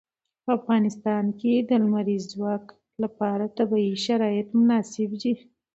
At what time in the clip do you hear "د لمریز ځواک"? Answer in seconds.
1.69-2.65